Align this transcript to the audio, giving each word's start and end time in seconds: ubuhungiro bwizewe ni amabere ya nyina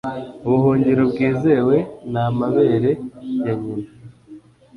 ubuhungiro 0.45 1.01
bwizewe 1.11 1.75
ni 2.11 2.19
amabere 2.25 2.91
ya 3.45 3.53
nyina 3.61 3.89